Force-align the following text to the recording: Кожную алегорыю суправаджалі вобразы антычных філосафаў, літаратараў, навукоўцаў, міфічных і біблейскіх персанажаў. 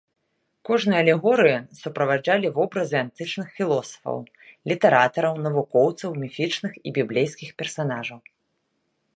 Кожную 0.67 0.95
алегорыю 1.03 1.59
суправаджалі 1.81 2.47
вобразы 2.55 2.97
антычных 3.05 3.47
філосафаў, 3.59 4.17
літаратараў, 4.71 5.33
навукоўцаў, 5.49 6.09
міфічных 6.23 6.73
і 6.87 6.99
біблейскіх 7.01 7.49
персанажаў. 7.65 8.19